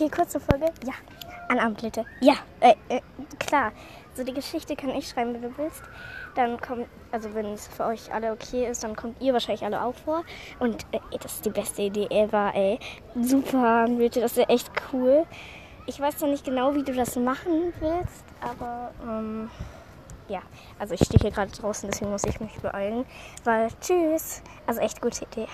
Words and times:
Okay, 0.00 0.08
kurze 0.08 0.40
Folge. 0.40 0.64
Ja. 0.86 0.94
An 1.50 1.74
bitte. 1.74 2.06
Ja, 2.20 2.36
äh, 2.60 2.74
äh, 2.88 3.02
klar. 3.38 3.72
So 4.14 4.24
die 4.24 4.32
Geschichte 4.32 4.74
kann 4.74 4.88
ich 4.90 5.06
schreiben, 5.06 5.34
wenn 5.34 5.42
du 5.42 5.58
willst. 5.58 5.82
Dann 6.34 6.58
kommt, 6.58 6.86
also 7.12 7.34
wenn 7.34 7.52
es 7.52 7.68
für 7.68 7.84
euch 7.84 8.10
alle 8.10 8.32
okay 8.32 8.66
ist, 8.66 8.82
dann 8.82 8.96
kommt 8.96 9.20
ihr 9.20 9.34
wahrscheinlich 9.34 9.62
alle 9.62 9.84
auch 9.84 9.94
vor. 9.94 10.24
Und 10.58 10.86
äh, 10.92 11.00
das 11.20 11.34
ist 11.34 11.44
die 11.44 11.50
beste 11.50 11.82
Idee 11.82 12.06
ever, 12.08 12.50
ey. 12.54 12.78
Super, 13.20 13.86
Leute, 13.88 14.22
das 14.22 14.32
ist 14.32 14.38
ja 14.38 14.44
echt 14.44 14.70
cool. 14.90 15.26
Ich 15.84 16.00
weiß 16.00 16.18
noch 16.22 16.28
nicht 16.28 16.46
genau, 16.46 16.74
wie 16.74 16.82
du 16.82 16.94
das 16.94 17.16
machen 17.16 17.74
willst, 17.80 18.24
aber 18.40 18.92
ähm, 19.06 19.50
ja, 20.28 20.40
also 20.78 20.94
ich 20.94 21.04
stehe 21.04 21.20
hier 21.20 21.30
gerade 21.30 21.50
draußen, 21.50 21.90
deswegen 21.90 22.10
muss 22.10 22.24
ich 22.24 22.40
mich 22.40 22.54
beeilen. 22.62 23.04
Weil, 23.44 23.68
tschüss. 23.82 24.40
Also 24.66 24.80
echt 24.80 25.02
gute 25.02 25.24
Idee. 25.24 25.48